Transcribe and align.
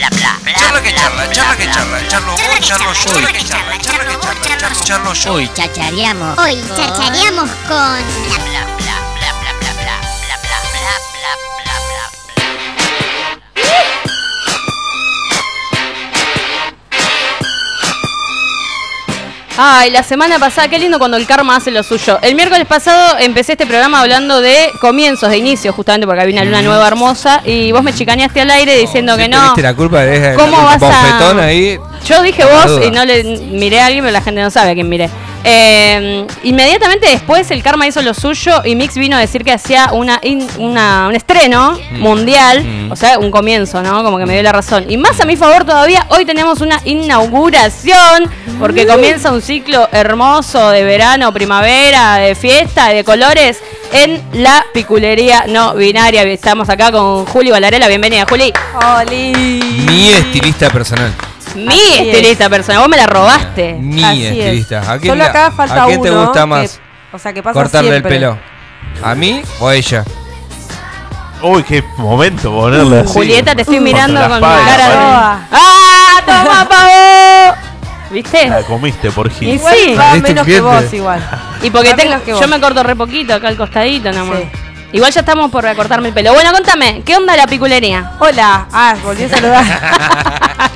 Charla 0.00 0.80
que 0.80 0.94
charla, 0.94 1.28
charla 1.32 1.56
que 1.56 1.70
charla, 1.72 2.08
charlo 2.08 2.30
vos, 2.30 2.60
charlo 2.60 2.92
yo, 2.92 3.10
charla 3.10 3.32
que 3.32 3.44
charla, 3.44 3.78
charla 3.78 4.04
que 4.04 4.16
charla, 4.20 4.56
charlo, 4.56 4.84
charlo 4.84 5.12
yo. 5.12 5.32
Hoy 5.32 5.50
chachareamos. 5.54 6.38
Hoy 6.38 6.62
chachareamos 6.76 7.50
con... 7.66 8.77
Ay, 19.60 19.90
la 19.90 20.04
semana 20.04 20.38
pasada, 20.38 20.68
qué 20.68 20.78
lindo 20.78 21.00
cuando 21.00 21.16
el 21.16 21.26
karma 21.26 21.56
hace 21.56 21.72
lo 21.72 21.82
suyo. 21.82 22.16
El 22.22 22.36
miércoles 22.36 22.64
pasado 22.64 23.18
empecé 23.18 23.52
este 23.52 23.66
programa 23.66 24.00
hablando 24.02 24.40
de 24.40 24.70
comienzos, 24.80 25.30
de 25.30 25.36
inicio, 25.38 25.72
justamente 25.72 26.06
porque 26.06 26.22
había 26.22 26.34
una 26.36 26.44
luna 26.44 26.62
nueva 26.62 26.86
hermosa 26.86 27.42
y 27.44 27.72
vos 27.72 27.82
me 27.82 27.92
chicaneaste 27.92 28.40
al 28.40 28.50
aire 28.52 28.76
diciendo 28.76 29.16
que 29.16 29.28
no. 29.28 29.42
Viste 29.42 29.62
la 29.62 29.74
culpa 29.74 30.02
de 30.02 30.34
¿Cómo 30.36 30.62
vas 30.62 30.80
a- 30.80 31.40
ahí. 31.42 31.76
Yo 32.06 32.22
dije 32.22 32.44
vos 32.44 32.80
y 32.86 32.92
no 32.92 33.04
le 33.04 33.24
miré 33.24 33.80
a 33.80 33.86
alguien, 33.86 34.04
pero 34.04 34.12
la 34.12 34.22
gente 34.22 34.40
no 34.42 34.50
sabe 34.50 34.70
a 34.70 34.74
quién 34.74 34.88
miré. 34.88 35.10
Eh, 35.44 36.26
inmediatamente 36.42 37.08
después 37.08 37.50
el 37.50 37.62
Karma 37.62 37.86
hizo 37.86 38.02
lo 38.02 38.12
suyo 38.12 38.62
y 38.64 38.74
Mix 38.76 38.94
vino 38.96 39.16
a 39.16 39.20
decir 39.20 39.44
que 39.44 39.52
hacía 39.52 39.90
una, 39.92 40.20
un 40.58 41.14
estreno 41.14 41.78
Mm. 41.90 42.00
mundial, 42.00 42.88
o 42.90 42.96
sea, 42.96 43.18
un 43.18 43.30
comienzo, 43.30 43.82
¿no? 43.82 44.02
Como 44.02 44.18
que 44.18 44.26
me 44.26 44.34
dio 44.34 44.42
la 44.42 44.52
razón. 44.52 44.84
Y 44.88 44.96
más 44.96 45.18
a 45.20 45.24
mi 45.24 45.36
favor 45.36 45.64
todavía, 45.64 46.06
hoy 46.10 46.24
tenemos 46.24 46.60
una 46.60 46.80
inauguración, 46.84 48.30
porque 48.58 48.86
comienza 48.86 49.32
un 49.32 49.40
ciclo 49.42 49.88
hermoso 49.92 50.70
de 50.70 50.84
verano, 50.84 51.32
primavera, 51.32 52.16
de 52.16 52.34
fiesta, 52.34 52.88
de 52.88 53.04
colores. 53.04 53.58
En 53.92 54.22
la 54.34 54.66
piculería 54.74 55.44
no 55.48 55.74
binaria. 55.74 56.22
Estamos 56.24 56.68
acá 56.68 56.92
con 56.92 57.24
Juli 57.24 57.50
Valarela. 57.50 57.88
Bienvenida, 57.88 58.26
Juli. 58.28 58.52
Oli. 59.00 59.32
Mi 59.86 60.08
estilista 60.08 60.68
personal. 60.68 61.10
Mi 61.66 61.68
Así 61.68 62.08
estilista 62.10 62.48
personal. 62.48 62.80
Vos 62.82 62.88
me 62.88 62.96
la 62.96 63.06
robaste. 63.06 63.74
Mi 63.74 64.02
Así 64.04 64.26
es. 64.26 64.32
estilista. 64.36 64.78
¿A 64.92 64.98
quién, 64.98 65.12
Solo 65.12 65.24
la- 65.24 65.30
acá 65.30 65.50
falta 65.50 65.82
¿a 65.82 65.86
quién 65.86 66.02
te 66.02 66.10
uno 66.10 66.24
gusta 66.24 66.40
que- 66.40 66.46
más? 66.46 66.80
o 67.12 67.18
sea, 67.18 67.32
que 67.32 67.42
pasa 67.42 67.54
cortarle 67.54 67.90
siempre. 67.90 68.14
el 68.16 68.20
pelo. 68.20 68.38
¿A 69.02 69.14
mí 69.14 69.42
o 69.60 69.68
a 69.68 69.74
ella? 69.74 70.04
Uy, 71.42 71.62
qué 71.62 71.84
momento 71.96 72.50
ponerle 72.52 73.00
así. 73.00 73.12
Julieta, 73.12 73.54
te 73.54 73.62
estoy 73.62 73.78
mirando 73.80 74.20
con 74.20 74.28
la 74.30 74.36
espalda, 74.36 74.66
cara 74.66 74.88
de. 74.88 74.96
¡Ah! 75.52 76.22
¡Toma, 76.26 76.68
pavo! 76.68 77.56
¿Viste? 78.10 78.48
La 78.48 78.62
comiste 78.62 79.10
por 79.10 79.26
Y 79.28 79.30
Gil. 79.30 79.48
Igual 79.54 79.74
sí. 79.76 79.94
va 79.94 80.14
menos 80.22 80.46
que 80.46 80.60
vos 80.60 80.92
igual. 80.92 81.20
Y 81.62 81.70
porque 81.70 81.94
tengo, 81.94 82.22
que 82.24 82.32
yo 82.32 82.48
me 82.48 82.58
corto 82.60 82.82
re 82.82 82.96
poquito 82.96 83.34
acá 83.34 83.48
al 83.48 83.56
costadito 83.56 84.10
nomás. 84.12 84.38
Sí. 84.40 84.48
Igual 84.92 85.12
ya 85.12 85.20
estamos 85.20 85.50
por 85.50 85.62
recortarme 85.62 86.08
el 86.08 86.14
pelo. 86.14 86.32
Bueno, 86.32 86.50
contame, 86.50 87.02
¿qué 87.04 87.16
onda 87.16 87.36
la 87.36 87.46
piculería? 87.46 88.12
Hola. 88.18 88.66
Ah, 88.72 88.96
volví 89.04 89.24
a 89.24 89.28
saludar. 89.28 89.64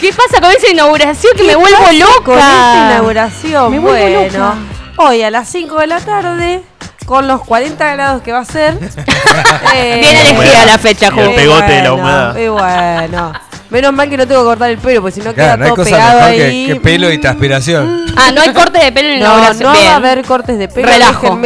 ¿Qué 0.00 0.12
pasa 0.12 0.40
con 0.40 0.50
esa 0.50 0.70
inauguración 0.70 1.32
que 1.36 1.42
me 1.42 1.48
¿Qué 1.50 1.56
vuelvo 1.56 1.78
pasa 1.78 1.92
loca? 1.92 2.22
Con 2.24 2.38
esta 2.38 2.86
inauguración. 2.90 3.70
Me 3.70 3.78
vuelvo 3.78 4.20
bueno, 4.20 4.38
loca. 4.38 4.54
hoy 4.96 5.22
a 5.22 5.30
las 5.30 5.48
5 5.48 5.78
de 5.78 5.86
la 5.86 6.00
tarde, 6.00 6.62
con 7.06 7.28
los 7.28 7.42
40 7.42 7.92
grados 7.92 8.22
que 8.22 8.32
va 8.32 8.38
a 8.40 8.44
ser. 8.44 8.78
eh, 9.74 9.98
Bien 10.00 10.16
elegida 10.16 10.64
la 10.66 10.78
fecha, 10.78 11.10
Y 11.14 11.18
el 11.18 11.26
Ju. 11.26 11.32
y 11.32 11.34
pegote 11.34 11.72
de 11.72 11.82
la 11.82 11.90
bueno, 11.90 12.04
humedad. 12.04 12.36
Y 12.36 12.48
bueno. 12.48 13.32
Menos 13.70 13.92
mal 13.92 14.10
que 14.10 14.16
no 14.16 14.26
tengo 14.26 14.40
que 14.40 14.46
cortar 14.46 14.70
el 14.70 14.78
pelo, 14.78 15.00
porque 15.02 15.14
si 15.14 15.20
no 15.20 15.32
Claro, 15.32 15.36
queda 15.36 15.56
no 15.58 15.64
hay 15.64 15.70
todo 15.70 15.76
cosa 15.84 15.90
pegado 15.96 16.18
mejor 16.20 16.34
que, 16.34 16.42
ahí. 16.44 16.66
que 16.66 16.76
pelo 16.76 17.12
y 17.12 17.18
transpiración. 17.18 18.04
Ah, 18.16 18.32
no 18.32 18.40
hay 18.40 18.52
corte 18.52 18.78
de 18.84 18.90
pelo 18.90 19.08
en 19.10 19.20
la 19.20 19.26
No, 19.28 19.32
inauguración. 19.34 19.72
no 19.72 19.78
Bien. 19.78 19.86
va 19.86 19.92
a 19.92 19.96
haber 19.96 20.24
cortes 20.24 20.58
de 20.58 20.68
pelo. 20.68 20.88
Relajo. 20.88 21.38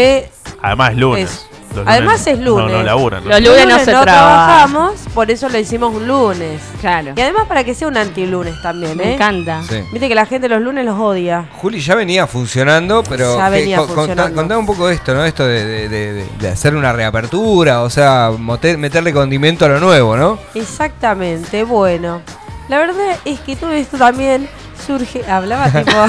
Además 0.62 0.90
es 0.92 0.96
lunes. 0.96 1.30
Es- 1.30 1.46
Los 1.74 1.86
Además 1.88 2.26
es 2.26 2.38
lunes. 2.38 2.70
No, 2.72 2.78
no 2.78 2.82
laburan. 2.82 3.24
Los 3.28 3.40
lunes 3.40 3.66
no 3.66 3.78
se 3.78 3.84
trabaja. 3.86 4.04
trabajamos, 4.04 4.92
por 5.14 5.30
eso 5.30 5.48
lo 5.48 5.58
hicimos 5.58 5.94
un 5.94 6.06
lunes. 6.06 6.60
Claro. 6.80 7.12
Y 7.16 7.20
además 7.20 7.46
para 7.48 7.64
que 7.64 7.74
sea 7.74 7.88
un 7.88 7.96
anti-lunes 7.96 8.54
también, 8.62 8.96
Me 8.96 9.04
¿eh? 9.10 9.14
encanta. 9.14 9.62
Sí. 9.68 9.82
Viste 9.92 10.08
que 10.08 10.14
la 10.14 10.26
gente 10.26 10.48
los 10.48 10.60
lunes 10.62 10.84
los 10.84 10.98
odia. 10.98 11.48
Juli 11.52 11.80
ya 11.80 11.94
venía 11.94 12.26
funcionando, 12.26 13.02
pero 13.08 13.36
Ya 13.36 13.48
venía 13.48 13.82
funcionando. 13.82 14.34
contá 14.34 14.56
un 14.58 14.66
poco 14.66 14.86
de 14.88 14.94
esto, 14.94 15.14
¿no? 15.14 15.24
Esto 15.24 15.46
de, 15.46 15.64
de- 15.64 15.88
de- 15.88 16.12
de- 16.12 16.26
de 16.38 16.48
hacer 16.48 16.74
una 16.76 16.92
reapertura, 16.92 17.82
o 17.82 17.90
sea, 17.90 18.30
meterle 18.78 19.12
condimento 19.12 19.64
a 19.64 19.68
lo 19.68 19.80
nuevo, 19.80 20.16
¿no? 20.16 20.38
Exactamente, 20.54 21.64
bueno. 21.64 22.20
La 22.68 22.78
verdad 22.78 23.16
es 23.24 23.40
que 23.40 23.56
todo 23.56 23.72
esto 23.72 23.98
también 23.98 24.48
surge. 24.86 25.22
Hablaba 25.30 25.70
tipo. 25.70 25.90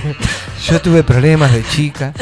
Yo 0.66 0.80
tuve 0.80 1.02
problemas 1.02 1.52
de 1.52 1.64
chica. 1.64 2.12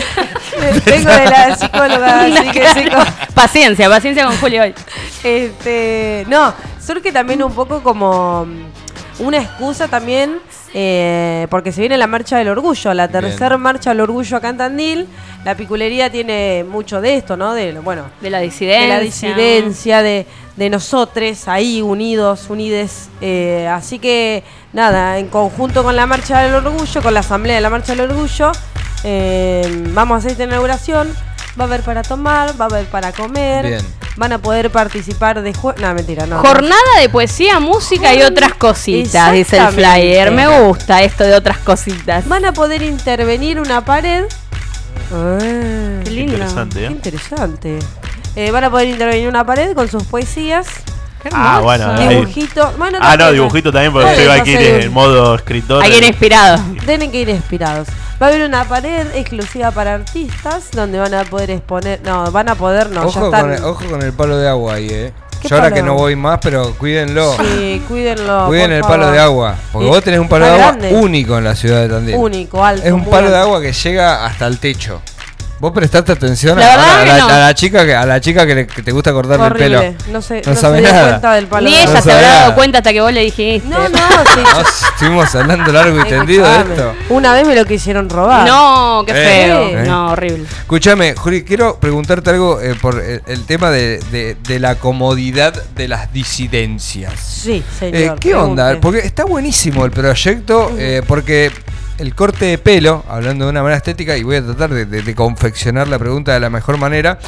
Vengo 0.85 1.11
de 1.11 1.25
la 1.27 1.57
psicóloga, 1.57 2.21
así 2.25 2.51
que 2.51 2.65
Paciencia, 3.35 3.89
paciencia 3.89 4.27
con 4.27 4.37
Julio 4.39 4.63
hoy. 4.63 4.75
Este, 5.23 6.25
no, 6.29 6.53
surge 6.85 7.13
también 7.13 7.43
un 7.43 7.53
poco 7.53 7.83
como 7.83 8.47
una 9.21 9.39
excusa 9.39 9.89
también, 9.89 10.39
eh, 10.75 11.47
porque 11.51 11.73
se 11.73 11.81
viene 11.81 11.97
la 11.97 12.07
marcha 12.07 12.39
del 12.39 12.49
orgullo, 12.49 12.95
la 12.95 13.09
tercera 13.09 13.57
marcha 13.59 13.91
del 13.91 14.01
orgullo 14.01 14.37
acá 14.37 14.49
en 14.51 14.57
Tandil. 14.59 15.09
La 15.45 15.55
piculería 15.57 16.11
tiene 16.11 16.65
mucho 16.69 17.01
de 17.01 17.17
esto, 17.17 17.37
¿no? 17.37 17.55
De, 17.55 17.73
bueno, 17.81 18.05
De 18.21 18.29
la 18.31 18.41
disidencia. 18.41 18.83
de 18.83 18.89
la 18.89 19.01
disidencia, 19.01 20.03
de, 20.03 20.27
de 20.57 20.71
nosotros 20.71 21.47
ahí 21.49 21.81
unidos, 21.81 22.47
unides. 22.51 23.09
eh, 23.21 23.69
así 23.73 23.99
que, 23.99 24.43
nada, 24.73 25.19
en 25.19 25.29
conjunto 25.29 25.83
con 25.85 25.95
la 25.97 26.07
Marcha 26.07 26.43
del 26.43 26.55
Orgullo, 26.55 27.03
con 27.03 27.15
la 27.15 27.21
Asamblea 27.21 27.55
de 27.57 27.63
la 27.63 27.71
Marcha 27.71 27.95
del 27.95 28.11
Orgullo, 28.11 28.53
eh, 29.05 29.85
vamos 29.93 30.17
a 30.17 30.19
hacer 30.19 30.33
esta 30.33 30.45
inauguración. 30.45 31.09
Va 31.59 31.65
a 31.65 31.67
haber 31.67 31.83
para 31.83 32.03
tomar, 32.03 32.59
va 32.61 32.67
a 32.67 32.69
haber 32.69 32.87
para 32.87 33.13
comer. 33.13 33.67
Bien. 33.67 33.99
Van 34.17 34.33
a 34.33 34.39
poder 34.39 34.71
participar 34.71 35.43
de 35.43 35.55
juegos. 35.55 35.81
No, 35.81 35.93
mentira, 35.95 36.27
no. 36.27 36.39
Jornada 36.41 37.01
de 37.01 37.09
poesía, 37.09 37.59
música 37.61 38.15
y 38.15 38.23
otras 38.23 38.55
cositas, 38.55 39.33
dice 39.33 39.59
el 39.59 39.69
flyer. 39.69 40.31
Me 40.33 40.47
gusta 40.67 41.03
esto 41.03 41.25
de 41.25 41.35
otras 41.35 41.59
cositas. 41.59 42.27
Van 42.29 42.45
a 42.45 42.53
poder 42.53 42.83
intervenir 42.83 43.61
una 43.61 43.85
pared. 43.85 44.25
Ah, 45.13 45.39
Qué 46.05 46.11
lindo. 46.11 46.33
Interesante, 46.35 46.79
qué 46.81 46.87
¿eh? 46.87 46.91
interesante. 46.91 47.79
Eh, 48.37 48.51
van 48.51 48.65
a 48.65 48.71
poder 48.71 48.89
intervenir 48.89 49.29
una 49.29 49.45
pared 49.45 49.73
con 49.75 49.89
sus 49.89 50.03
poesías. 50.05 50.67
Qué 51.23 51.31
Ah, 51.33 51.61
bueno. 51.63 51.99
Dibujito. 51.99 52.73
Bueno, 52.79 52.99
Ah, 53.01 53.17
no, 53.17 53.33
dibujito 53.33 53.73
también, 53.73 53.93
porque 53.93 54.15
yo 54.17 54.23
iba 54.25 54.37
no 54.37 54.43
aquí 54.43 54.55
en 54.57 54.93
modo 54.93 55.35
escritor. 55.35 55.83
Alguien 55.83 56.05
inspirado. 56.05 56.63
Tienen 56.85 57.11
que 57.11 57.21
ir 57.21 57.29
inspirados. 57.29 57.89
Va 58.21 58.27
a 58.27 58.29
haber 58.31 58.49
una 58.49 58.65
pared 58.65 59.07
exclusiva 59.15 59.71
para 59.71 59.95
artistas 59.95 60.71
donde 60.73 60.99
van 60.99 61.15
a 61.15 61.23
poder 61.23 61.53
exponer. 61.53 62.01
No, 62.05 62.33
van 62.33 62.49
a 62.49 62.57
poder, 62.57 62.91
no, 62.91 63.03
ya 63.03 63.07
ojo, 63.07 63.25
están. 63.27 63.43
con 63.43 63.53
el, 63.53 63.65
ojo 63.65 63.85
con 63.89 64.03
el 64.03 64.13
palo 64.13 64.37
de 64.39 64.49
agua 64.49 64.75
ahí, 64.75 64.89
¿eh? 64.91 65.13
¿Qué 65.41 65.49
Yo 65.49 65.55
ahora 65.55 65.69
palo 65.69 65.77
que 65.77 65.83
no 65.85 65.95
voy 65.95 66.17
más, 66.17 66.41
pero 66.43 66.75
cuídenlo. 66.75 67.37
Sí, 67.37 67.81
cuídenlo. 67.87 68.47
Cuiden 68.49 68.73
el 68.73 68.83
favor. 68.83 68.99
palo 68.99 69.13
de 69.13 69.21
agua. 69.21 69.55
Porque 69.73 69.87
vos 69.87 70.03
tenés 70.03 70.19
un 70.19 70.29
palo 70.29 70.47
de 70.47 70.51
agua 70.51 70.67
grande. 70.73 70.95
único 70.95 71.39
en 71.39 71.45
la 71.45 71.55
ciudad 71.55 71.81
de 71.83 71.89
Tandil. 71.89 72.17
Único, 72.17 72.65
alto. 72.65 72.85
Es 72.85 72.93
un 72.93 73.05
palo 73.05 73.31
de 73.31 73.37
agua 73.37 73.61
que 73.61 73.73
llega 73.73 74.27
hasta 74.27 74.49
el 74.49 74.59
techo. 74.59 75.01
Vos 75.61 75.73
prestaste 75.73 76.13
atención 76.13 76.57
La 76.59 76.75
a, 76.75 77.05
la, 77.05 77.19
no. 77.19 77.29
a 77.29 77.39
la 77.39 77.55
chica 77.55 77.85
que 77.85 77.93
a 77.95 78.07
la 78.07 78.21
chica 78.21 78.47
que, 78.47 78.55
le- 78.55 78.67
que 78.69 78.81
te 78.83 78.93
gusta 78.93 79.13
cortarle 79.13 79.45
el 79.47 79.53
Horrible. 79.53 79.79
pelo. 79.99 80.13
No, 80.13 80.23
sé, 80.23 80.41
No 80.47 80.55
no, 80.55 80.61
sabe 80.61 80.77
se 80.77 80.83
dio 80.85 80.93
nada. 80.93 81.09
cuenta 81.11 81.33
del 81.35 81.47
palo 81.49 81.69
Ni 81.69 81.75
ella 81.77 82.01
se 82.01 82.13
habrá 82.13 82.29
dado 82.29 82.55
cuenta 82.55 82.79
hasta 82.79 82.93
que 82.93 83.01
vos 83.01 83.13
le 83.13 83.21
dijiste. 83.23 83.69
No, 83.69 83.89
no, 83.89 83.99
sí. 83.99 84.41
Nos 84.41 84.83
estuvimos 84.93 85.35
hablando 85.35 85.73
largo 85.73 86.01
y 86.01 86.05
tendido 86.09 86.47
de 86.49 86.59
esto. 86.61 86.95
Una 87.09 87.33
vez 87.33 87.45
me 87.47 87.57
lo 87.57 87.65
quisieron 87.65 88.09
robar. 88.09 88.47
No, 88.47 89.03
qué 89.05 89.13
Eh, 89.13 89.47
feo. 89.47 89.69
eh. 89.81 89.85
No, 89.85 90.13
horrible. 90.13 90.45
Escúchame, 90.61 91.15
Juli, 91.17 91.43
quiero 91.43 91.81
preguntarte 91.81 92.31
algo 92.31 92.61
eh, 92.61 92.77
por 92.81 93.01
el, 93.03 93.23
el 93.27 93.45
tema 93.45 93.71
de, 93.71 93.99
de- 94.13 94.37
de 94.37 94.61
la 94.61 94.77
comodidad 94.77 95.53
de 95.75 95.89
las 95.89 96.13
disidencias. 96.13 97.19
Sí, 97.21 97.65
Eh, 97.81 97.91
señor. 97.93 98.19
¿Qué 98.21 98.35
onda? 98.35 98.79
Porque 98.81 99.01
está 99.01 99.25
buenísimo 99.25 99.85
el 99.85 99.91
proyecto, 99.91 100.71
eh, 100.79 101.03
porque 101.07 101.51
el 101.99 102.15
corte 102.15 102.45
de 102.47 102.59
pelo, 102.59 103.05
hablando 103.09 103.45
de 103.45 103.51
una 103.51 103.63
manera 103.63 103.77
estética, 103.77 104.17
y 104.17 104.23
voy 104.23 104.37
a 104.37 104.45
tratar 104.45 104.71
de, 104.71 104.87
de- 104.87 105.03
de 105.03 105.15
confeccionar 105.15 105.89
la 105.89 105.99
pregunta 105.99 106.33
de 106.33 106.41
la 106.41 106.51
mejor 106.51 106.79
manera, 106.79 107.19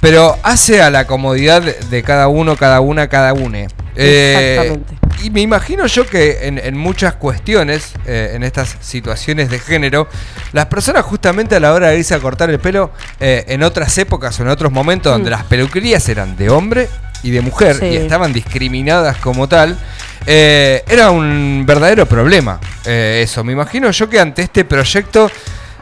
pero 0.00 0.36
hace 0.42 0.82
a 0.82 0.90
la 0.90 1.06
comodidad 1.06 1.62
de, 1.62 2.02
cada 2.02 2.28
uno, 2.28 2.56
cada 2.56 2.80
una, 2.80 3.08
cada 3.08 3.32
une. 3.32 3.68
Eh, 3.96 4.56
Exactamente. 4.58 4.94
y 5.22 5.30
me 5.30 5.40
imagino 5.40 5.86
yo 5.86 6.04
que 6.06 6.48
en, 6.48 6.58
en 6.58 6.76
muchas 6.76 7.14
cuestiones, 7.14 7.92
eh, 8.06 8.32
en 8.34 8.42
estas 8.42 8.76
situaciones 8.80 9.50
de 9.50 9.58
género, 9.60 10.08
las 10.52 10.66
personas 10.66 11.04
justamente 11.04 11.54
a 11.54 11.60
la 11.60 11.72
hora 11.72 11.88
de 11.90 11.98
irse 11.98 12.14
a 12.14 12.18
cortar 12.18 12.50
el 12.50 12.58
pelo, 12.58 12.90
eh, 13.20 13.44
en 13.48 13.62
otras 13.62 13.96
épocas 13.98 14.38
o 14.40 14.42
en 14.42 14.48
otros 14.48 14.72
momentos 14.72 15.12
donde 15.12 15.30
las 15.30 15.44
peluquerías 15.44 16.08
eran 16.08 16.36
de 16.36 16.50
hombre 16.50 16.88
y 17.22 17.30
de 17.30 17.40
mujer. 17.40 17.76
Sí. 17.76 17.86
y 17.86 17.96
estaban 17.96 18.32
discriminadas 18.32 19.16
como 19.18 19.48
tal, 19.48 19.76
eh, 20.26 20.82
era 20.88 21.10
un 21.10 21.64
verdadero 21.66 22.06
problema 22.06 22.58
eh, 22.84 23.20
eso. 23.24 23.44
Me 23.44 23.52
imagino 23.52 23.90
yo 23.90 24.08
que 24.08 24.18
ante 24.20 24.42
este 24.42 24.64
proyecto, 24.64 25.30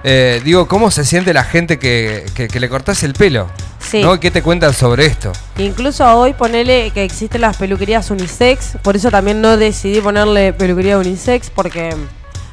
eh, 0.04 0.40
digo, 0.44 0.66
¿cómo 0.68 0.90
se 0.90 1.04
siente 1.04 1.32
la 1.32 1.44
gente 1.44 1.78
que, 1.78 2.24
que- 2.34 2.48
que 2.48 2.60
le 2.60 2.68
cortás 2.68 3.02
el 3.02 3.12
pelo? 3.14 3.48
Sí. 3.78 4.00
¿No? 4.02 4.18
¿Qué 4.20 4.30
te 4.30 4.42
cuentan 4.42 4.72
sobre 4.74 5.06
esto? 5.06 5.32
Incluso 5.58 6.06
hoy 6.16 6.32
ponele 6.34 6.90
que 6.92 7.02
existen 7.04 7.40
las 7.40 7.56
peluquerías 7.56 8.10
unisex, 8.10 8.76
por 8.82 8.94
eso 8.96 9.10
también 9.10 9.40
no 9.40 9.56
decidí 9.56 10.00
ponerle 10.00 10.52
peluquería 10.52 10.98
unisex, 10.98 11.50
porque 11.50 11.94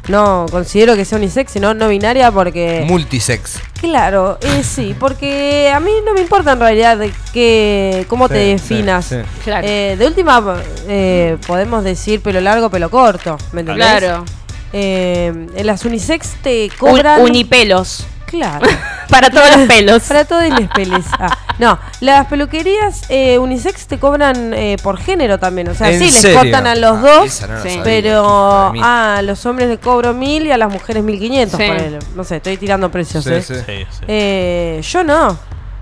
no 0.10 0.46
considero 0.52 0.96
que 0.96 1.06
sea 1.06 1.18
unisex, 1.18 1.52
sino 1.54 1.74
no 1.74 1.88
binaria 1.88 2.32
porque... 2.32 2.84
Multisex. 2.88 3.60
Claro, 3.80 4.38
eh, 4.42 4.64
sí, 4.64 4.96
porque 5.00 5.72
a 5.74 5.80
mí 5.80 5.92
no 6.06 6.14
me 6.14 6.22
importa 6.22 6.52
en 6.54 6.60
realidad 6.60 6.98
de 6.98 7.14
que, 7.34 8.06
cómo 8.10 8.28
te 8.28 8.40
definas. 8.40 9.06
sí, 9.06 9.16
sí. 9.16 9.22
Claro. 9.46 9.66
Eh, 9.68 9.96
de 9.98 10.06
última, 10.08 10.58
eh, 10.88 11.38
podemos 11.48 11.84
decir 11.84 12.22
pelo 12.22 12.42
largo, 12.42 12.70
pelo 12.70 12.90
corto, 12.90 13.38
¿me 13.54 13.62
entendés? 13.62 13.86
Claro. 13.86 14.26
Eh, 14.74 15.48
en 15.56 15.66
las 15.66 15.86
unisex 15.86 16.36
te 16.44 16.66
Un- 16.66 16.78
cobran... 16.78 17.22
unipelos. 17.22 18.06
Claro. 18.30 18.68
Para 19.10 19.30
todos 19.32 19.58
los 19.58 19.68
pelos. 19.68 20.04
Para 20.04 20.26
todos 20.26 20.48
los 20.50 20.70
peles. 20.70 21.04
Ah, 21.20 21.36
no, 21.58 21.80
las 22.00 22.28
peluquerías 22.28 23.02
eh, 23.10 23.40
unisex 23.40 23.88
te 23.88 23.98
cobran 23.98 24.54
eh, 24.54 24.78
por 24.84 24.98
género 25.00 25.40
también. 25.40 25.68
O 25.70 25.74
sea, 25.74 25.90
¿En 25.92 26.00
sí, 26.00 26.12
les 26.22 26.36
cortan 26.36 26.68
a 26.68 26.76
los 26.76 26.98
Ah, 26.98 27.02
dos, 27.02 27.42
no 27.50 27.62
Sí. 27.64 27.80
pero 27.84 28.72
a 28.84 29.22
los 29.24 29.44
hombres 29.48 29.68
les 29.68 29.80
cobro 29.80 30.14
mil 30.14 30.46
y 30.46 30.52
a 30.52 30.58
las 30.58 30.72
mujeres 30.72 31.04
mil 31.04 31.18
quinientos. 31.20 31.60
Sí. 31.60 31.68
No 32.16 32.24
sé, 32.24 32.38
estoy 32.38 32.58
tirando 32.58 32.92
precios. 32.92 33.24
Sí, 33.24 33.32
¿eh? 33.34 33.42
sí. 33.42 33.56
Sí, 33.56 33.86
sí. 33.90 34.04
Eh, 34.08 34.82
yo 34.84 35.04
no. 35.04 35.38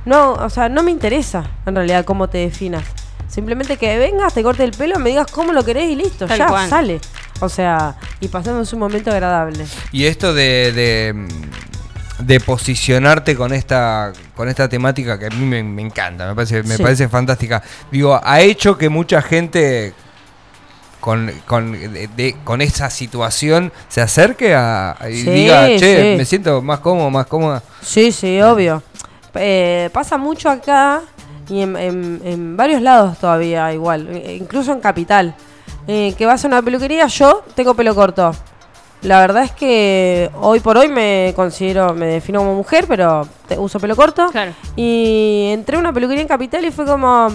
No, 0.06 0.32
o 0.34 0.50
sea, 0.50 0.70
no 0.70 0.84
me 0.84 0.92
interesa 0.92 1.44
en 1.66 1.76
realidad 1.76 2.06
cómo 2.06 2.30
te 2.30 2.38
definas. 2.38 2.84
Simplemente 3.28 3.76
que 3.76 3.98
vengas, 3.98 4.34
te 4.34 4.42
cortes 4.42 4.64
el 4.64 4.72
pelo, 4.72 4.98
me 5.00 5.10
digas 5.10 5.28
cómo 5.30 5.52
lo 5.52 5.66
querés 5.66 5.90
y 5.90 5.96
listo, 5.98 6.28
Tal 6.28 6.38
ya 6.38 6.48
cual. 6.48 6.70
sale. 6.70 7.02
O 7.42 7.50
sea, 7.50 7.96
y 8.22 8.30
pasamos 8.30 8.72
un 8.72 8.80
momento 8.80 9.12
agradable. 9.12 9.66
Y 9.92 10.06
esto 10.06 10.34
de, 10.34 10.72
de, 10.72 11.28
de 12.20 12.40
posicionarte 12.40 13.36
con 13.36 13.54
esta 13.54 14.12
con 14.36 14.50
esta 14.50 14.68
temática 14.68 15.20
que 15.20 15.28
a 15.28 15.30
mí 15.30 15.46
me, 15.46 15.64
me 15.64 15.82
encanta, 15.84 16.28
me 16.28 16.34
parece, 16.36 16.64
me 16.64 16.76
Sí. 16.78 16.84
parece 16.84 17.08
fantástica. 17.10 17.62
Digo, 17.92 18.20
ha 18.24 18.42
hecho 18.42 18.78
que 18.78 18.90
mucha 18.90 19.22
gente 19.22 19.94
con, 21.00 21.32
con, 21.46 21.72
de- 21.74 22.08
de- 22.16 22.36
con 22.44 22.62
esa 22.62 22.90
situación 22.90 23.72
se 23.88 24.02
acerque 24.02 24.56
a, 24.56 24.98
y 25.10 25.22
Sí, 25.22 25.30
diga, 25.30 25.68
che, 25.78 26.12
sí. 26.14 26.18
me 26.18 26.26
siento 26.26 26.62
más 26.62 26.80
cómodo, 26.80 27.10
más 27.12 27.28
cómoda. 27.28 27.62
Sí, 27.82 28.12
sí, 28.12 28.42
obvio. 28.42 28.82
Eh, 29.36 29.90
pasa 29.94 30.18
mucho 30.18 30.50
acá 30.50 31.02
y 31.48 31.62
en, 31.62 31.78
en- 31.78 32.22
en 32.26 32.58
varios 32.58 32.82
lados 32.82 33.18
todavía 33.20 33.72
igual, 33.74 34.10
incluso 34.28 34.74
en 34.74 34.80
Capital. 34.80 35.36
Eh, 35.88 36.14
que 36.18 36.26
vas 36.26 36.44
a 36.44 36.48
una 36.48 36.62
peluquería, 36.62 37.08
yo 37.08 37.46
tengo 37.56 37.74
pelo 37.74 37.96
corto. 37.96 38.36
La 39.04 39.20
verdad 39.22 39.44
es 39.44 39.52
que 39.52 40.30
hoy 40.42 40.60
por 40.60 40.78
hoy 40.78 40.88
me 40.90 41.32
considero, 41.36 41.94
me 41.94 42.08
defino 42.08 42.40
como 42.40 42.56
mujer, 42.56 42.86
pero 42.88 43.28
te- 43.48 43.58
uso 43.58 43.80
pelo 43.80 43.96
corto. 43.96 44.30
Claro. 44.32 44.54
Y 44.76 45.50
entré 45.52 45.78
a 45.78 45.80
una 45.80 45.94
peluquería 45.94 46.22
en 46.24 46.28
Capital 46.28 46.66
y 46.66 46.72
fue 46.72 46.86
como, 46.86 47.30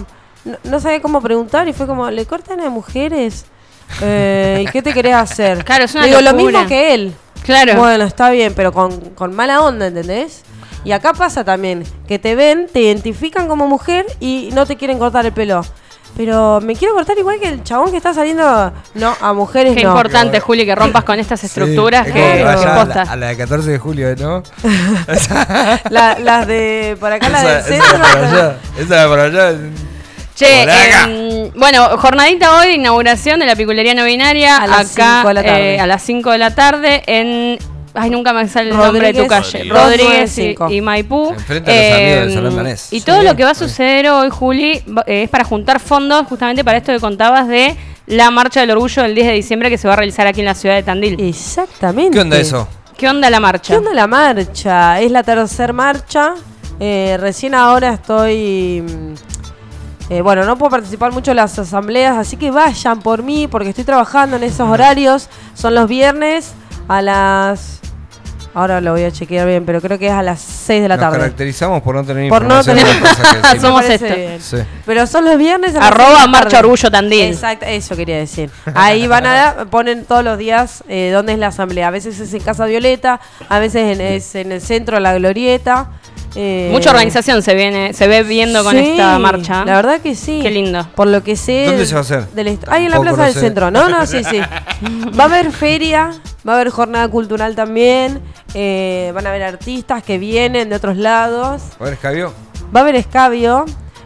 no, 0.45 0.57
no 0.63 0.79
sabía 0.79 1.01
cómo 1.01 1.21
preguntar 1.21 1.67
y 1.67 1.73
fue 1.73 1.87
como, 1.87 2.09
¿le 2.11 2.25
cortan 2.25 2.59
a 2.61 2.69
mujeres? 2.69 3.45
Eh, 4.01 4.63
¿Y 4.67 4.71
qué 4.71 4.81
te 4.81 4.93
querés 4.93 5.15
hacer? 5.15 5.63
Claro, 5.65 5.85
es 5.85 5.95
una 5.95 6.05
Digo, 6.05 6.19
lo 6.21 6.33
mismo 6.33 6.65
que 6.67 6.93
él. 6.93 7.13
Claro. 7.43 7.75
Bueno, 7.75 8.03
está 8.05 8.29
bien, 8.29 8.53
pero 8.55 8.71
con, 8.73 8.99
con 9.11 9.35
mala 9.35 9.61
onda, 9.61 9.87
¿entendés? 9.87 10.43
Y 10.85 10.91
acá 10.91 11.13
pasa 11.13 11.45
también, 11.45 11.83
que 12.07 12.19
te 12.19 12.35
ven, 12.35 12.67
te 12.71 12.81
identifican 12.81 13.47
como 13.47 13.67
mujer 13.67 14.05
y 14.19 14.49
no 14.53 14.65
te 14.65 14.75
quieren 14.75 14.99
cortar 14.99 15.25
el 15.25 15.31
pelo. 15.31 15.61
Pero 16.15 16.59
me 16.61 16.75
quiero 16.75 16.93
cortar 16.93 17.17
igual 17.17 17.39
que 17.39 17.47
el 17.49 17.63
chabón 17.63 17.89
que 17.89 17.97
está 17.97 18.13
saliendo. 18.13 18.71
No, 18.93 19.15
a 19.19 19.33
mujeres 19.33 19.75
Qué 19.75 19.83
no. 19.83 19.89
importante, 19.89 20.39
Juli, 20.39 20.63
que 20.65 20.75
rompas 20.75 21.03
con 21.03 21.19
estas 21.19 21.43
estructuras 21.43 22.05
Sí, 22.05 22.13
que, 22.13 22.19
es 22.19 22.43
como 22.43 22.43
Claro. 22.43 22.59
que 22.61 22.65
vaya 22.65 22.81
a 22.81 23.05
la, 23.05 23.11
a 23.11 23.15
la 23.15 23.27
de 23.29 23.37
14 23.37 23.71
de 23.71 23.79
julio, 23.79 24.15
¿no? 24.19 24.43
La- 25.89 26.17
las 26.19 26.47
de. 26.47 26.97
Por 26.99 27.11
acá, 27.11 27.29
la 27.29 27.39
esa, 27.39 27.69
del 27.69 27.73
esa 27.73 27.85
centro. 27.85 27.97
de 27.97 28.03
por 28.03 28.23
allá. 28.35 28.55
Esa 28.77 29.01
de 29.01 29.07
por 29.07 29.19
allá. 29.19 29.53
Che, 30.35 30.63
em, 30.63 31.51
bueno, 31.55 31.97
jornadita 31.97 32.59
hoy, 32.59 32.73
inauguración 32.73 33.39
de 33.39 33.45
la 33.45 33.55
piculería 33.55 33.93
no 33.93 34.03
binaria. 34.03 34.57
A 34.57 34.67
las 34.67 34.91
acá 34.97 35.17
cinco 35.23 35.27
de 35.29 35.33
la 35.35 35.43
tarde. 35.43 35.75
eh, 35.75 35.79
a 35.79 35.85
las 35.87 36.01
5 36.03 36.31
de 36.31 36.37
la 36.37 36.55
tarde 36.55 37.03
en. 37.07 37.59
Ay, 37.95 38.09
nunca 38.09 38.33
me 38.33 38.47
sale 38.47 38.71
el 38.71 38.77
nombre 38.77 39.13
de 39.13 39.21
tu 39.21 39.27
calle. 39.27 39.65
Rodríguez. 39.65 39.73
Rodríguez 39.83 40.37
y, 40.37 40.53
295. 40.55 40.71
y 40.71 40.81
Maipú. 40.81 41.29
Enfrente 41.31 41.71
a 41.71 41.75
los 41.75 41.93
amigos 41.99 42.19
del 42.25 42.33
Salón 42.33 42.55
Danés. 42.55 42.87
Y 42.93 42.99
Sí. 42.99 43.05
todo 43.05 43.21
lo 43.21 43.35
que 43.35 43.43
va 43.43 43.51
a 43.51 43.55
suceder 43.55 44.09
hoy, 44.09 44.29
Juli, 44.31 44.71
eh, 45.05 45.23
es 45.23 45.29
para 45.29 45.43
juntar 45.43 45.79
fondos 45.79 46.25
justamente 46.27 46.63
para 46.63 46.77
esto 46.79 46.91
que 46.91 46.99
contabas 46.99 47.47
de 47.47 47.75
la 48.07 48.31
Marcha 48.31 48.61
del 48.61 48.71
Orgullo 48.71 49.03
del 49.03 49.13
10 49.15 49.27
de 49.27 49.33
diciembre 49.33 49.69
que 49.69 49.77
se 49.77 49.87
va 49.87 49.93
a 49.93 49.97
realizar 49.97 50.25
aquí 50.25 50.39
en 50.39 50.47
la 50.47 50.55
ciudad 50.55 50.75
de 50.75 50.83
Tandil. 50.83 51.19
Exactamente. 51.21 52.11
¿Qué 52.15 52.19
onda 52.21 52.37
eso? 52.37 52.67
¿Qué 52.97 53.07
onda 53.09 53.29
la 53.29 53.39
marcha? 53.39 53.73
¿Qué 53.73 53.77
onda 53.77 53.93
la 53.93 54.07
marcha? 54.07 54.99
Es 55.01 55.11
la 55.11 55.23
tercera 55.23 55.71
marcha. 55.73 56.33
Eh, 56.79 57.17
recién 57.19 57.53
ahora 57.53 57.93
estoy. 57.93 58.81
mm, 58.81 59.13
eh, 60.13 60.21
bueno, 60.21 60.43
no 60.45 60.57
puedo 60.57 60.71
participar 60.71 61.11
mucho 61.11 61.31
en 61.31 61.37
las 61.37 61.57
asambleas, 61.57 62.17
así 62.17 62.37
que 62.37 62.51
vayan 62.51 63.01
por 63.01 63.23
mí 63.23 63.47
porque 63.47 63.69
estoy 63.69 63.83
trabajando 63.83 64.35
en 64.37 64.43
esos 64.43 64.67
horarios. 64.67 65.29
Son 65.53 65.75
los 65.75 65.87
viernes 65.87 66.53
a 66.87 67.01
las. 67.01 67.79
Ahora 68.55 68.79
lo 68.81 68.91
voy 68.91 69.03
a 69.03 69.11
chequear 69.11 69.47
bien, 69.47 69.65
pero 69.65 69.81
creo 69.81 69.97
que 69.97 70.07
es 70.07 70.13
a 70.13 70.21
las 70.21 70.39
6 70.39 70.83
de 70.83 70.87
la 70.87 70.95
Nos 70.97 71.05
tarde. 71.05 71.17
caracterizamos 71.17 71.81
por 71.81 71.95
no 71.95 72.03
tener 72.03 72.29
Por 72.29 72.43
no 72.43 72.59
información 72.59 72.75
de 72.77 72.83
tener- 72.83 72.99
cosas 73.01 73.17
que 73.17 73.37
decimos. 73.37 73.85
Somos. 74.41 74.43
Sí. 74.43 74.57
Pero 74.85 75.07
son 75.07 75.25
los 75.25 75.37
viernes 75.37 75.75
a 75.75 75.79
las 75.79 75.87
Arroba 75.87 76.09
de 76.09 76.19
la 76.19 76.27
Marcha 76.27 76.49
tarde. 76.49 76.63
Orgullo 76.65 76.91
Tandil. 76.91 77.21
Exacto, 77.33 77.65
eso 77.65 77.95
quería 77.95 78.17
decir. 78.17 78.51
Ahí 78.75 79.07
van 79.07 79.25
a 79.25 79.65
ponen 79.71 80.05
todos 80.05 80.23
los 80.23 80.37
días 80.37 80.83
eh, 80.87 81.09
dónde 81.11 81.33
es 81.33 81.39
la 81.39 81.47
asamblea. 81.47 81.87
A 81.87 81.91
veces 81.91 82.19
es 82.19 82.31
en 82.33 82.41
Casa 82.41 82.65
Violeta, 82.65 83.19
a 83.49 83.59
veces 83.59 83.97
en- 83.97 84.01
es 84.05 84.35
en 84.35 84.51
el 84.51 84.61
centro, 84.61 84.97
en 84.97 85.03
la 85.03 85.15
Glorieta. 85.15 85.89
eh, 86.35 86.69
Mucha 86.71 86.91
organización 86.91 87.41
se 87.41 87.55
viene, 87.55 87.93
se 87.93 88.07
ve 88.07 88.21
viendo 88.23 88.63
con 88.63 88.73
sí, 88.73 88.91
esta 88.91 89.17
marcha. 89.17 89.65
La 89.65 89.75
verdad 89.77 89.99
que 89.99 90.13
sí. 90.13 90.39
Qué 90.43 90.51
lindo. 90.51 90.87
Por 90.95 91.07
lo 91.07 91.23
que 91.23 91.35
sé. 91.35 91.65
¿Dónde 91.65 91.85
se 91.87 91.93
va 91.95 92.01
a 92.01 92.03
hacer? 92.03 92.27
del 92.29 92.59
Ahí 92.67 92.85
en 92.85 92.91
la 92.91 92.99
Plaza 93.01 93.25
del. 93.25 93.33
Centro. 93.33 93.71
No, 93.71 93.89
no, 93.89 94.05
sí, 94.05 94.23
sí. 94.23 94.39
Va 95.19 95.23
a 95.23 95.27
haber 95.27 95.51
feria, 95.51 96.11
va 96.47 96.53
a 96.53 96.55
haber 96.55 96.69
jornada 96.69 97.07
cultural 97.07 97.55
también. 97.55 98.19
Eh, 98.53 99.11
van 99.13 99.25
a 99.25 99.29
haber 99.29 99.43
artistas 99.43 100.03
que 100.03 100.17
vienen 100.17 100.69
de 100.69 100.75
otros 100.75 100.97
lados. 100.97 101.61
A 101.79 101.83
ver, 101.83 101.93
Escabio. 101.93 102.33
Va 102.75 102.79
a 102.79 102.83
haber 102.83 102.95
escabio. 102.95 103.65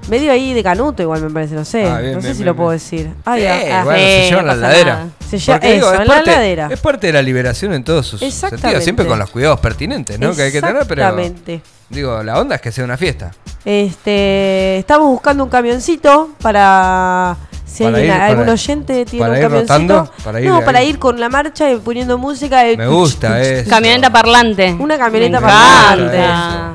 Medio 0.10 0.32
ahí 0.32 0.54
de 0.54 0.64
canuto 0.64 1.04
igual 1.04 1.22
me 1.22 1.30
parece, 1.30 1.54
no 1.56 1.66
sé. 1.66 1.84
Ah, 1.86 2.00
bien, 2.00 2.14
no 2.14 2.22
sé 2.22 2.28
bien, 2.28 2.36
si 2.36 2.44
bien, 2.44 2.46
lo 2.46 2.56
puedo 2.56 2.72
decir. 2.72 3.10
Ay, 3.26 3.44
Eh, 3.44 3.50
ah, 3.74 3.82
ah. 3.82 3.84
bueno, 3.84 4.00
Sí, 4.00 4.06
se 4.06 4.30
llevan 4.30 4.46
no 4.46 4.56
la 4.56 4.56
nada. 4.70 5.08
Se 5.30 5.38
lleva- 5.38 5.54
Porque, 5.60 5.74
digo, 5.74 5.86
eso, 5.88 5.94
es, 5.96 6.00
en 6.02 6.08
la 6.08 6.14
parte, 6.16 6.32
heladera. 6.32 6.70
es 6.72 6.80
parte 6.80 7.08
de 7.08 7.14
la 7.14 7.22
liberación 7.22 7.74
en 7.74 7.84
todos 7.84 8.08
sus 8.08 8.20
sentidos, 8.22 8.84
siempre 8.86 9.06
con 9.06 9.20
los 9.20 9.30
cuidados 9.30 9.60
pertinentes, 9.60 10.18
¿no? 10.18 10.34
Que 10.34 10.44
hay 10.44 10.52
que 10.54 10.62
tener, 10.62 10.86
pero 10.88 11.02
Exactamente. 11.02 11.62
digo, 11.90 12.24
la 12.24 12.40
onda 12.40 12.56
es 12.56 12.62
que 12.62 12.72
sea 12.72 12.86
una 12.86 12.96
fiesta. 12.96 13.32
Este, 13.66 14.78
estamos 14.78 15.10
buscando 15.10 15.44
un 15.44 15.50
camioncito 15.50 16.30
para 16.42 17.36
si 17.78 17.84
Para 17.84 17.98
alguien, 17.98 18.16
ir- 18.16 18.22
algún 18.22 18.38
para- 18.46 18.54
oyente 18.54 19.06
tiene 19.06 19.20
para 19.26 19.32
un 19.32 19.38
ir 19.38 19.44
camioncito. 19.44 19.74
rotando, 19.74 20.12
para 20.24 20.42
ir 20.42 20.48
no, 20.48 20.58
ahí. 20.58 20.64
para 20.66 20.84
ir 20.84 21.00
con 21.00 21.20
la 21.20 21.30
marcha 21.30 21.72
y 21.72 21.76
poniendo 21.78 22.18
música. 22.18 22.70
y 22.72 22.76
Me 22.78 22.86
tuch, 22.86 22.94
gusta 22.94 23.42
eso. 23.42 23.70
Camioneta 23.70 24.10
parlante. 24.12 24.76
Una 24.80 24.98
camioneta 24.98 25.40
parlante. 25.40 26.18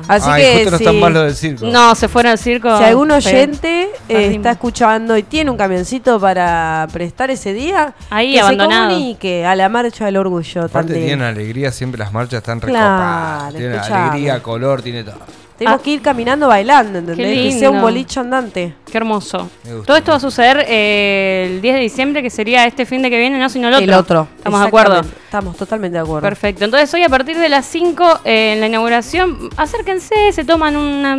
Así 0.07 0.29
Ay, 0.29 0.41
que 0.43 0.53
justo 0.55 0.71
no 0.71 0.77
si, 0.77 0.83
están 0.83 0.99
mal 0.99 1.13
lo 1.13 1.21
del 1.23 1.35
circo. 1.35 1.65
No, 1.65 1.95
se 1.95 2.07
fueron 2.07 2.31
al 2.33 2.37
circo. 2.37 2.77
si 2.77 2.83
algún 2.83 3.11
oyente 3.11 3.89
eh, 4.09 4.31
está 4.35 4.51
escuchando 4.51 5.17
y 5.17 5.23
tiene 5.23 5.49
un 5.51 5.57
camioncito 5.57 6.19
para 6.19 6.87
prestar 6.91 7.31
ese 7.31 7.53
día, 7.53 7.93
Ahí, 8.09 8.33
que 8.33 8.39
abandonado. 8.41 8.89
se 8.89 8.93
comunique 8.95 9.45
a 9.45 9.55
la 9.55 9.69
marcha 9.69 10.05
del 10.05 10.17
orgullo. 10.17 10.61
Aparte 10.61 10.93
también. 10.93 11.05
tienen 11.05 11.25
alegría, 11.25 11.71
siempre 11.71 11.99
las 11.99 12.11
marchas 12.13 12.37
están 12.39 12.59
Claro, 12.59 12.73
recopadas. 12.77 13.53
Tienen 13.55 13.73
escuchame. 13.75 14.09
alegría, 14.09 14.43
color, 14.43 14.81
tiene 14.81 15.03
todo. 15.03 15.15
Tenemos 15.57 15.79
Ah. 15.79 15.83
que 15.83 15.91
ir 15.91 16.01
caminando 16.01 16.47
bailando, 16.47 16.99
¿entendés? 16.99 17.25
Qué 17.27 17.43
Que 17.49 17.51
sea 17.59 17.69
un 17.69 17.81
boliche 17.81 18.19
andante. 18.19 18.73
Qué 18.91 18.97
hermoso. 18.97 19.49
Todo 19.85 19.97
esto 19.97 20.11
va 20.11 20.17
a 20.17 20.19
suceder 20.19 20.65
eh, 20.67 21.49
el 21.55 21.61
10 21.61 21.75
de 21.75 21.81
diciembre, 21.81 22.21
que 22.23 22.29
sería 22.29 22.65
este 22.65 22.85
fin 22.85 23.01
de 23.01 23.09
que 23.09 23.17
viene, 23.17 23.37
no, 23.39 23.49
sino 23.49 23.67
el 23.67 23.73
otro. 23.75 23.83
El 23.85 23.93
otro. 23.93 24.27
¿Estamos 24.37 24.61
de 24.61 24.67
acuerdo? 24.67 25.01
Estamos 25.01 25.55
totalmente 25.57 25.97
de 25.97 26.03
acuerdo. 26.03 26.21
Perfecto. 26.21 26.65
Entonces 26.65 26.93
hoy 26.93 27.03
a 27.03 27.09
partir 27.09 27.37
de 27.37 27.49
las 27.49 27.65
5 27.65 28.19
eh, 28.25 28.53
en 28.53 28.59
la 28.61 28.67
inauguración, 28.67 29.49
acérquense, 29.57 30.31
se 30.31 30.43
toman 30.43 30.75
una, 30.75 31.13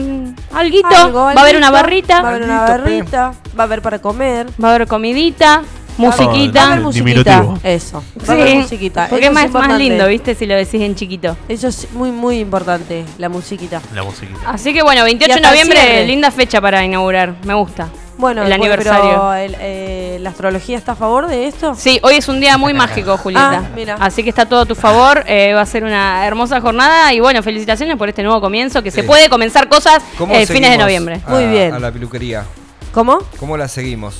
alguito, 0.53 0.89
Algo, 0.95 1.21
va 1.25 1.33
a 1.33 1.41
haber 1.41 1.57
una 1.57 1.69
alguito, 1.69 1.73
barrita, 1.73 2.23
Va 2.23 2.29
a 2.29 2.31
haber 2.31 2.43
una 2.45 2.65
Alguito, 2.67 2.83
barrita, 2.85 3.33
va 3.59 3.63
a 3.63 3.67
haber 3.67 3.83
para 3.83 3.99
comer. 4.01 4.47
va 4.63 4.69
a 4.71 4.75
haber 4.75 4.89
comidita, 4.89 5.63
Va 5.97 6.09
a 6.09 6.11
musiquita. 6.11 6.67
haber 6.73 6.81
musiquita. 6.81 7.25
diminutivo. 7.41 7.59
Eso. 7.63 8.03
Va 8.29 8.33
a 8.33 8.37
haber 8.37 8.49
Sí, 8.49 8.55
musiquita. 8.57 9.07
porque 9.09 9.25
Eso 9.27 9.31
es 9.31 9.35
más, 9.35 9.43
más 9.45 9.47
importante. 9.55 9.79
lindo, 9.85 10.07
¿viste? 10.09 10.35
Si 10.35 10.47
lo 10.47 10.55
decís 10.57 10.81
en 10.81 10.95
chiquito. 10.97 11.37
Eso 11.49 11.69
es 11.69 11.89
muy, 11.93 12.11
muy 12.11 12.39
importante, 12.41 13.05
la 13.19 13.29
musiquita. 13.29 13.81
La 13.95 14.03
musiquita. 14.03 14.41
Así 14.51 14.73
que 14.73 14.83
bueno, 14.83 15.05
28 15.05 15.25
Y 15.25 15.29
de 15.29 15.35
hasta 15.35 15.49
noviembre, 15.51 15.79
cierre. 15.81 16.07
linda 16.07 16.31
fecha 16.31 16.61
para 16.61 16.85
inaugurar. 16.85 17.35
Me 17.45 17.55
gusta. 17.55 17.89
Bueno, 18.17 18.43
el 18.43 18.49
bueno, 18.49 18.63
aniversario. 18.65 19.11
pero 19.11 19.35
el- 19.35 19.57
eh, 19.59 20.19
¿la 20.21 20.31
astrología 20.31 20.77
está 20.79 20.93
a 20.93 20.95
favor 20.95 21.27
de 21.27 21.49
esto? 21.49 21.75
Sí, 21.77 21.99
hoy 22.05 22.15
es 22.15 22.29
un 22.29 22.39
día 22.39 22.57
muy 22.59 22.73
mágico, 22.73 23.17
Julieta. 23.23 23.59
Ah, 23.65 23.71
mira. 23.75 23.97
Así 23.99 24.23
que 24.23 24.29
está 24.31 24.47
todo 24.47 24.61
a 24.61 24.67
tu 24.67 24.75
favor. 24.77 25.25
eh, 25.27 25.53
va 25.53 25.63
a 25.63 25.67
ser 25.67 25.83
una 25.85 26.25
hermosa 26.27 26.61
jornada. 26.61 27.13
Y 27.13 27.19
bueno, 27.21 27.43
felicitaciones 27.43 27.97
por 27.97 28.09
este 28.09 28.23
nuevo 28.23 28.41
comienzo. 28.41 28.83
Que 28.85 28.91
se 28.93 29.01
Sí. 29.03 29.07
puede 29.07 29.29
comenzar 29.29 29.69
cosas 29.69 30.01
¿Cómo 30.17 30.33
eh, 30.33 30.47
fines 30.47 30.49
de 30.49 30.55
seguimos 30.67 30.79
noviembre. 30.79 31.21
a- 31.27 31.31
Muy 31.31 31.47
bien. 31.47 31.73
A 31.75 31.79
la 31.81 31.91
peluquería. 31.91 32.45
¿Cómo? 32.93 33.19
¿Cómo 33.41 33.57
la 33.57 33.67
seguimos? 33.67 34.15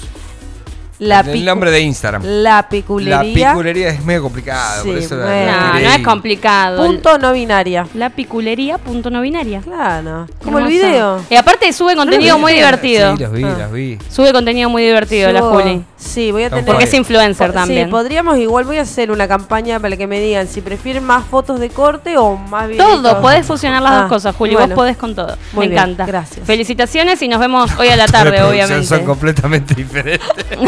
La 1.09 1.21
el 1.21 1.45
nombre 1.45 1.71
de 1.71 1.81
Instagram. 1.81 2.23
La 2.25 2.43
La 2.43 2.69
piculería. 2.69 3.51
piculería 3.51 3.89
es 3.91 4.05
medio 4.05 4.23
complicado, 4.23 4.85
por 4.85 4.99
Sí, 4.99 5.05
eso 5.05 5.17
la- 5.17 5.25
bueno. 5.27 5.47
la 5.47 5.57
No, 5.57 5.73
no 5.81 5.91
es 5.91 5.99
complicado. 6.05 6.87
Punto 6.87 7.19
no 7.19 7.33
binaria. 7.33 7.87
La 7.95 8.11
piculería 8.11 8.79
punto 8.79 9.11
no 9.11 9.21
binaria. 9.21 9.61
Claro. 9.61 10.27
Como 10.43 10.59
el 10.59 10.67
video. 10.67 11.21
Y 11.31 11.37
aparte 11.37 11.73
sube 11.73 11.95
contenido 11.97 12.39
muy 12.39 12.53
divertido. 12.55 13.17
Sí, 13.17 13.23
los 13.23 13.33
vi, 13.33 13.45
Ah. 13.45 13.57
los 13.59 13.73
vi. 13.73 13.99
Sube 14.09 14.33
contenido 14.33 14.69
muy 14.71 14.83
divertido 14.85 15.31
la 15.33 15.41
Subo- 15.41 15.61
Juli. 15.63 15.85
Sí, 16.05 16.31
voy 16.33 16.45
a 16.45 16.51
Porque 16.51 16.63
tener. 16.63 16.75
Porque 16.75 16.85
es 16.85 16.95
influencer 16.95 17.49
Po- 17.49 17.55
también. 17.55 17.87
Sí, 17.87 17.91
podríamos 17.91 18.37
igual 18.39 18.65
voy 18.65 18.77
a 18.79 18.83
hacer 18.83 19.11
una 19.11 19.27
campaña 19.27 19.81
para 19.81 19.97
que 19.97 20.07
me 20.07 20.21
digan 20.21 20.47
si 20.47 20.61
prefieren 20.61 21.03
más 21.03 21.25
fotos 21.25 21.59
de 21.61 21.71
corte 21.71 22.17
o 22.19 22.37
más 22.37 22.69
videitos. 22.69 23.03
Todo, 23.03 23.21
podés 23.23 23.47
fusionar 23.47 23.83
las 23.83 23.93
Ah, 23.93 24.01
dos 24.03 24.09
cosas, 24.11 24.37
Juli. 24.37 24.53
bueno. 24.55 24.69
Vos 24.69 24.75
podés 24.77 24.97
con 24.97 25.15
todo. 25.15 25.37
Muy 25.53 25.67
Me 25.67 25.71
bien, 25.75 25.83
encanta. 25.83 26.07
gracias. 26.07 26.47
Felicitaciones 26.47 27.21
y 27.23 27.29
nos 27.29 27.41
vemos 27.41 27.71
hoy 27.79 27.89
a 27.89 27.97
la 27.97 28.07
tarde, 28.07 28.43
obviamente. 28.45 28.85
Son 28.87 29.05
completamente 29.05 29.75
diferentes. 29.75 30.29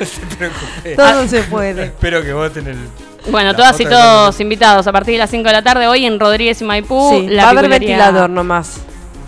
no 0.00 0.06
se 0.06 0.20
preocupe. 0.36 0.94
Todo 0.96 1.28
se 1.28 1.42
puede. 1.42 1.84
Espero 1.84 2.22
que 2.22 2.32
voten 2.32 2.66
el. 2.68 2.78
Bueno, 3.30 3.50
la 3.52 3.56
todas 3.56 3.80
y 3.80 3.84
todos 3.86 4.38
invitados 4.40 4.86
a 4.86 4.92
partir 4.92 5.14
de 5.14 5.18
las 5.18 5.30
5 5.30 5.44
de 5.48 5.52
la 5.52 5.62
tarde 5.62 5.86
hoy 5.86 6.04
en 6.04 6.20
Rodríguez 6.20 6.60
y 6.60 6.64
Maipú. 6.64 7.10
Sí, 7.10 7.26
la 7.28 7.44
va 7.44 7.48
a 7.48 7.52
haber 7.52 7.68
ventilador 7.68 8.28
nomás. 8.30 8.80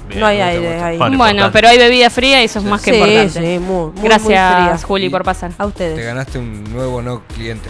Bien, 0.08 0.20
no 0.20 0.26
hay 0.26 0.40
aire 0.40 0.80
ahí. 0.82 0.98
Bueno, 0.98 1.14
importante. 1.14 1.50
pero 1.52 1.68
hay 1.68 1.78
bebida 1.78 2.10
fría 2.10 2.42
y 2.42 2.44
eso 2.44 2.58
es 2.60 2.64
más 2.64 2.80
que 2.82 2.90
sí, 2.92 2.96
importante. 2.96 3.30
sí, 3.32 3.58
muy, 3.58 3.58
muy, 3.58 3.90
muy 3.92 4.02
Gracias, 4.02 4.24
fría. 4.26 4.78
Juli, 4.86 5.08
por 5.10 5.22
pasar. 5.24 5.50
A 5.52 5.64
Te 5.64 5.66
ustedes. 5.66 6.04
ganaste 6.06 6.38
un 6.38 6.64
nuevo 6.72 7.02
no 7.02 7.22
cliente. 7.34 7.68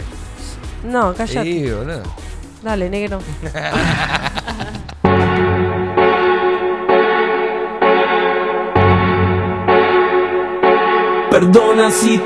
No, 0.83 1.13
cállate. 1.13 1.43
Sí, 1.43 1.63
boludo. 1.71 2.03
Dale, 2.63 2.89
negro. 2.89 3.19
Perdona 11.31 11.91
si 11.91 12.15